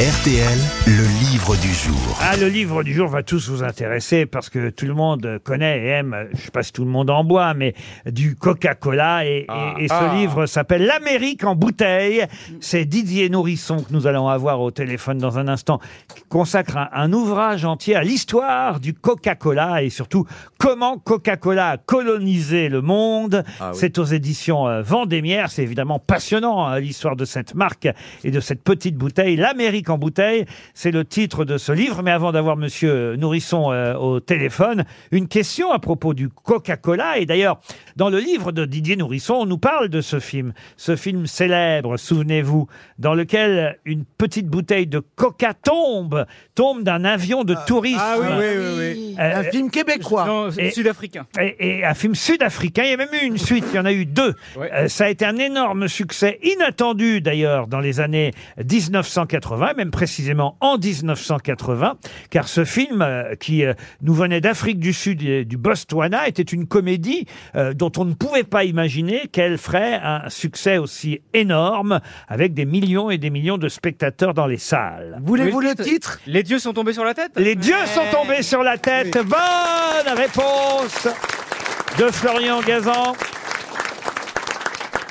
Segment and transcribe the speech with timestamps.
[0.00, 2.18] RTL, le livre du jour.
[2.22, 5.78] Ah, le livre du jour va tous vous intéresser parce que tout le monde connaît
[5.84, 7.74] et aime, je sais pas si tout le monde en boit, mais
[8.06, 9.46] du Coca-Cola et,
[9.78, 12.24] et- et ce livre s'appelle L'Amérique en bouteille.
[12.60, 15.80] C'est Didier Nourisson que nous allons avoir au téléphone dans un instant
[16.14, 20.24] qui consacre un, un ouvrage entier à l'histoire du Coca-Cola et surtout
[20.56, 23.44] comment Coca-Cola a colonisé le monde.
[23.74, 25.50] C'est aux éditions euh, Vendémiaire.
[25.50, 27.86] C'est évidemment passionnant hein, l'histoire de cette marque
[28.24, 29.36] et de cette petite bouteille.
[29.36, 32.02] L'Amérique en bouteille, c'est le titre de ce livre.
[32.02, 37.18] Mais avant d'avoir Monsieur Nourisson euh, au téléphone, une question à propos du Coca-Cola.
[37.18, 37.60] Et d'ailleurs,
[37.96, 41.96] dans le livre de Didier Nourisson, on nous parle de ce film, ce film célèbre,
[41.96, 42.66] souvenez-vous,
[42.98, 47.98] dans lequel une petite bouteille de Coca tombe, tombe d'un avion de tourisme.
[48.00, 49.16] Ah oui, oui, oui, oui.
[49.18, 50.24] Euh, Un film québécois.
[50.26, 51.26] Non, Et- sud-africain.
[51.40, 52.84] et, et un film sud-africain.
[52.84, 54.34] Il y a même eu une suite, il y en a eu deux.
[54.56, 54.70] Ouais.
[54.72, 60.58] Euh, ça a été un énorme succès, inattendu d'ailleurs dans les années 1980, même précisément
[60.60, 61.96] en 1980,
[62.28, 63.72] car ce film euh, qui euh,
[64.02, 67.24] nous venait d'Afrique du Sud et du Botswana était une comédie
[67.56, 72.66] euh, dont on ne pouvait pas imaginer qu'elle ferait un succès aussi énorme avec des
[72.66, 75.18] millions et des millions de spectateurs dans les salles.
[75.22, 76.20] Voulez-vous le titre?
[76.26, 79.14] Les dieux sont tombés sur la tête Les dieux sont tombés sur la tête.
[79.14, 81.08] Bonne réponse
[81.98, 83.14] de Florian Gazan.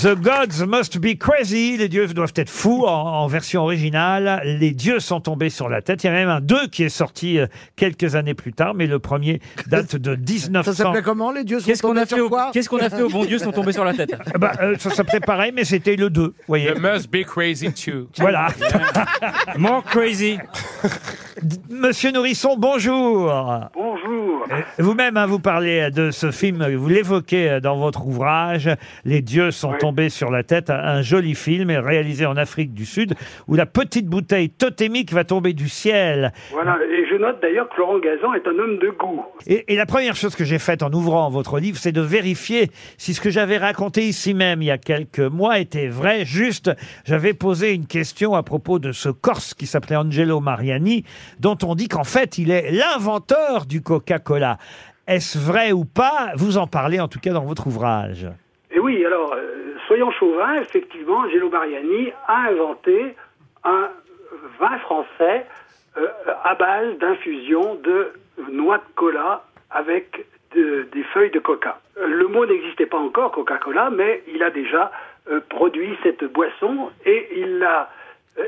[0.00, 1.76] The gods must be crazy.
[1.76, 4.40] Les dieux doivent être fous en, en version originale.
[4.44, 6.02] Les dieux sont tombés sur la tête.
[6.02, 8.86] Il y a même un 2 qui est sorti euh, quelques années plus tard, mais
[8.86, 10.72] le premier date de Ça 1900.
[10.72, 12.28] s'appelait comment Les dieux sont Qu'est-ce qu'on tombés a fait sur au...
[12.30, 14.52] quoi Qu'est-ce qu'on a fait aux bons dieux sont tombés sur la tête Ah bah,
[14.62, 16.34] euh, ça s'appelait pareil, mais c'était le 2.
[16.48, 16.70] Voyez.
[16.70, 18.08] It must be crazy too.
[18.18, 18.48] Voilà.
[19.58, 20.38] More crazy.
[21.70, 23.30] Monsieur Nourisson, bonjour.
[23.74, 24.11] Bonjour.
[24.50, 28.70] Euh, Vous-même, hein, vous parlez de ce film, vous l'évoquez euh, dans votre ouvrage,
[29.04, 32.84] Les dieux sont tombés sur la tête, un un joli film réalisé en Afrique du
[32.84, 33.14] Sud,
[33.48, 36.32] où la petite bouteille totémique va tomber du ciel.
[36.50, 39.24] Voilà, et je note d'ailleurs que Laurent Gazan est un homme de goût.
[39.46, 42.70] Et, et la première chose que j'ai faite en ouvrant votre livre, c'est de vérifier
[42.98, 46.70] si ce que j'avais raconté ici même il y a quelques mois était vrai, juste.
[47.04, 51.04] J'avais posé une question à propos de ce Corse qui s'appelait Angelo Mariani,
[51.40, 54.31] dont on dit qu'en fait, il est l'inventeur du Coca-Cola.
[55.06, 56.32] Est-ce vrai ou pas?
[56.36, 58.26] Vous en parlez en tout cas dans votre ouvrage.
[58.70, 63.14] Et oui, alors, euh, soyons chauvins, effectivement, Angelo Mariani a inventé
[63.64, 63.88] un
[64.60, 65.46] vin français
[65.98, 66.06] euh,
[66.44, 68.12] à base d'infusion de
[68.50, 71.78] noix de cola avec de- des feuilles de coca.
[72.02, 74.90] Le mot n'existait pas encore, Coca-Cola, mais il a déjà
[75.30, 77.90] euh, produit cette boisson et il l'a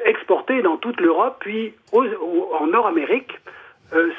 [0.06, 3.32] exportée dans toute l'Europe, puis en Nord-Amérique.
[3.94, 4.10] Euh,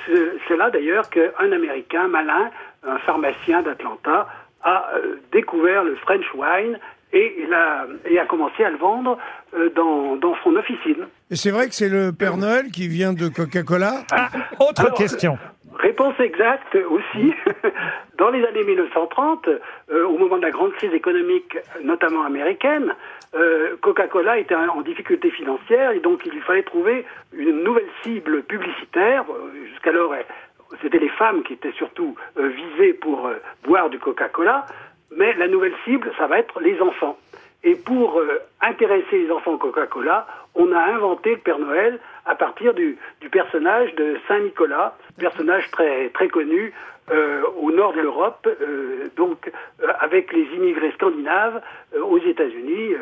[0.47, 2.49] c'est- là d'ailleurs qu'un Américain malin,
[2.87, 4.27] un pharmacien d'Atlanta,
[4.63, 6.79] a euh, découvert le French wine
[7.13, 9.17] et, il a, et a commencé à le vendre
[9.55, 11.05] euh, dans, dans son officine.
[11.29, 14.93] Et c'est vrai que c'est le Père Noël qui vient de Coca-Cola Ah, autre Alors,
[14.97, 15.37] question.
[15.75, 17.33] Réponse exacte aussi.
[18.17, 19.49] Dans les années 1930,
[19.91, 22.93] euh, au moment de la grande crise économique, notamment américaine,
[23.35, 28.43] euh, Coca-Cola était en difficulté financière et donc il lui fallait trouver une nouvelle cible
[28.43, 29.25] publicitaire.
[29.29, 30.15] Euh, Jusqu'alors,
[30.81, 33.29] c'était les femmes qui étaient surtout euh, visées pour
[33.65, 34.65] boire du Coca-Cola,
[35.17, 37.17] mais la nouvelle cible, ça va être les enfants.
[37.63, 38.21] Et pour
[38.61, 42.97] intéresser les enfants au Coca-Cola, on a inventé le Père Noël à partir du,
[43.31, 46.73] personnage de Saint Nicolas, personnage très connu
[47.11, 49.51] euh, au nord de l'Europe, euh, donc
[49.83, 51.61] euh, avec les immigrés scandinaves
[52.01, 52.95] aux États-Unis,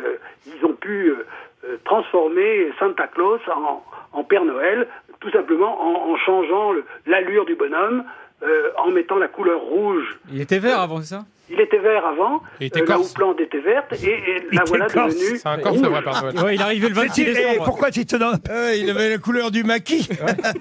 [0.45, 1.13] ils ont pu
[1.85, 3.39] transformer Santa Claus
[4.11, 4.87] en, Père Noël,
[5.21, 6.73] tout simplement en, changeant
[7.05, 8.03] l'allure du bonhomme,
[8.45, 12.03] euh, en mettant la couleur rouge Il était vert avant, c'est ça il était vert
[12.07, 15.13] avant, Il était euh, la houppelande était verte, et, et la était voilà corse.
[15.13, 16.43] devenue C'est un corse, vrai Noël.
[16.45, 17.65] Ouais, il est arrivé le 26 Et décembre.
[17.65, 18.15] pourquoi Tito,
[18.49, 20.07] Euh, Il avait la couleur du maquis.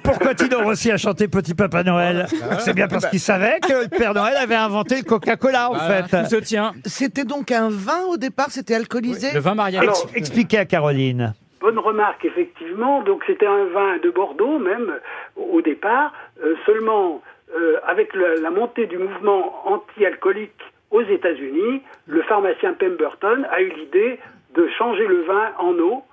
[0.03, 2.27] pourquoi Tito Rossi a chanté Petit Papa Noël
[2.59, 6.03] C'est bien parce qu'il savait que le Père Noël avait inventé le Coca-Cola, en Voilà,
[6.03, 6.25] fait.
[6.25, 6.73] tout se tient.
[6.85, 11.33] C'était donc un vin au départ C'était alcoolisé Le vin Ex- expliquez à Caroline.
[11.61, 13.03] Bonne remarque, effectivement.
[13.03, 14.93] Donc c'était un vin de Bordeaux même
[15.37, 16.13] au au départ.
[16.45, 17.23] Euh, seulement
[17.55, 24.19] euh, avec la montée du mouvement anti-alcoolique aux États-Unis, le pharmacien Pemberton a eu l'idée
[24.55, 26.05] de changer le vin en eau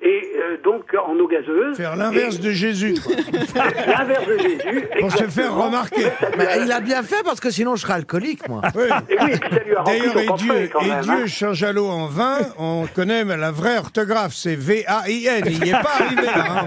[0.00, 1.76] et euh, donc en eau gazeuse.
[1.76, 2.94] Faire l'inverse Et- de Jésus.
[3.86, 4.88] L'inverse de Jésus.
[5.00, 6.04] Pour se faire remarquer.
[6.36, 8.62] Bah, a- Il a bien fait parce que sinon je serais alcoolique, moi.
[8.74, 8.84] Oui.
[9.08, 11.00] Et oui, et puis ça lui a rempli D'ailleurs, et Dieu, portefeuille quand et même,
[11.02, 11.26] Dieu hein.
[11.26, 15.44] change à l'eau en vin, on connaît mais la vraie orthographe, c'est V-A-I-N.
[15.46, 16.66] Il n'y est pas arrivé là.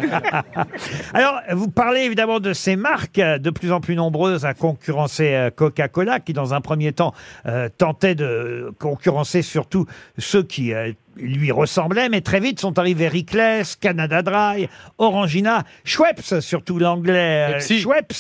[0.56, 0.64] hein.
[1.14, 5.34] Alors, vous parlez évidemment de ces marques euh, de plus en plus nombreuses à concurrencer
[5.34, 7.14] euh, Coca-Cola, qui dans un premier temps
[7.46, 9.86] euh, tentait de concurrencer surtout
[10.18, 16.40] ceux qui euh, lui ressemblaient, mais très vite sont arrivés Rickless, Canada Dry, Orangina, Schweppes,
[16.42, 17.80] surtout l'anglais euh, Pepsi.
[17.82, 18.14] Schweppes.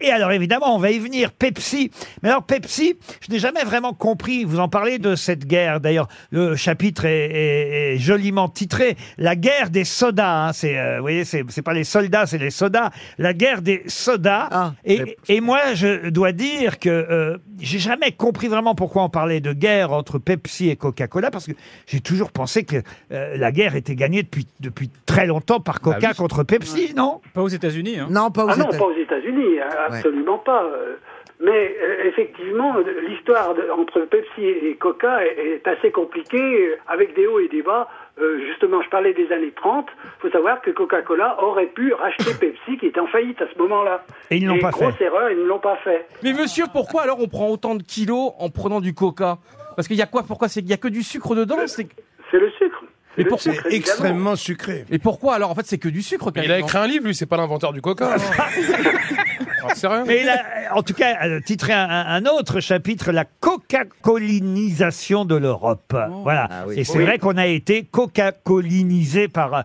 [0.00, 1.90] Et alors évidemment, on va y venir, Pepsi.
[2.22, 2.94] Mais alors Pepsi,
[3.26, 7.30] je n'ai jamais vraiment compris, vous en parlez de cette guerre, d'ailleurs le chapitre est,
[7.30, 10.48] est- est joliment titré, la guerre des sodas.
[10.48, 10.52] hein.
[10.52, 12.90] C'est, euh, vous voyez, c'est c'est pas les soldats, c'est les sodas.
[13.18, 14.48] La guerre des sodas.
[14.50, 19.08] Ah, et, et moi, je dois dire que euh, j'ai jamais compris vraiment pourquoi on
[19.08, 21.52] parlait de guerre entre Pepsi et Coca-Cola, parce que
[21.86, 22.76] j'ai toujours pensé que
[23.12, 26.16] euh, la guerre était gagnée depuis, depuis très longtemps par Coca Bah oui.
[26.16, 27.20] contre Pepsi, non?
[27.34, 27.98] Pas aux États-Unis.
[28.00, 28.08] Hein.
[28.10, 28.78] Non, pas aux Ah non, États-Unis.
[28.78, 30.64] pas aux États-Unis, hein, absolument pas.
[30.64, 30.96] euh.
[31.42, 32.74] Mais euh, effectivement,
[33.08, 37.88] l'histoire entre Pepsi et Coca est, est assez compliquée, avec des hauts et des bas.
[38.20, 39.86] Euh, justement, je parlais des années 30.
[40.04, 43.58] Il faut savoir que Coca-Cola aurait pu racheter Pepsi, qui était en faillite à ce
[43.58, 44.04] moment-là.
[44.30, 45.04] Et ils ne l'ont pas grosse fait.
[45.04, 46.04] erreur, ils ne l'ont pas fait.
[46.22, 49.38] Mais monsieur, pourquoi alors on prend autant de kilos en prenant du coca?
[49.80, 51.88] Parce qu'il y a quoi Pourquoi c'est qu'il y a que du sucre dedans c'est...
[52.30, 52.84] C'est le sucre.
[53.18, 54.84] Mais pour- C'est extrêmement sucré.
[54.90, 56.30] Et pourquoi alors En fait, c'est que du sucre.
[56.36, 58.14] Il a écrit un livre, lui, c'est pas l'inventeur du coca.
[58.14, 58.18] hein.
[59.58, 60.04] Alors, c'est rien.
[60.06, 65.34] Mais il a, en tout cas, euh, titré un, un autre chapitre, la coca-colinisation de
[65.34, 65.94] l'Europe.
[66.22, 66.46] Voilà.
[66.50, 66.78] Ah oui.
[66.78, 67.04] Et c'est Oui.
[67.04, 69.60] vrai qu'on a été coca-colinisé par, euh,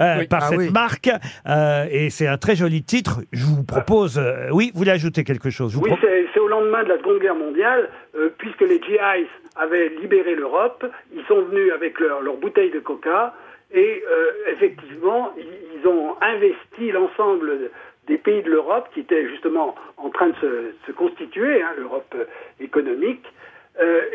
[0.00, 0.26] euh, Oui.
[0.26, 0.70] par Ah cette oui.
[0.70, 1.10] marque.
[1.48, 3.20] euh, et c'est un très joli titre.
[3.32, 4.18] Je vous propose.
[4.18, 6.98] euh, oui, vous voulez ajouter quelque chose Je vous Oui, pro- c'est lendemain de la
[6.98, 12.20] Seconde Guerre mondiale, euh, puisque les GIs avaient libéré l'Europe, ils sont venus avec leur,
[12.22, 13.34] leur bouteille de coca,
[13.72, 17.70] et euh, effectivement, ils, ont investi l'ensemble
[18.06, 20.34] des pays de l'Europe, qui étaient justement en train de
[20.86, 22.24] se, constituer, hein, l'Europe euh,
[22.60, 23.26] économique,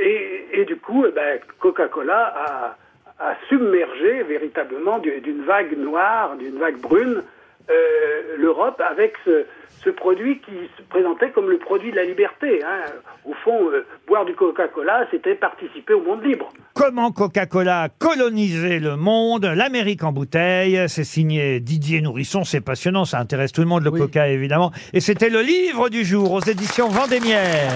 [0.01, 2.75] et, du coup, eh ben, Coca-Cola
[3.19, 7.21] a, submergé véritablement du- d'une vague noire, d'une vague brune,
[7.69, 9.45] euh, l'Europe avec ce,
[9.83, 12.62] ce produit qui se présentait comme le produit de la liberté.
[12.63, 12.92] hein.
[13.25, 16.50] Au fond, euh, boire du Coca-Cola, c'était participer au monde libre.
[16.74, 20.81] Comment Coca-Cola a colonisé le monde, l'Amérique en bouteille.
[20.88, 24.00] C'est signé Didier Nourisson, c'est passionnant, ça intéresse tout le monde, le Oui.
[24.00, 24.71] Coca évidemment.
[24.94, 27.71] Et c'était le livre du jour aux éditions Vendémiaire.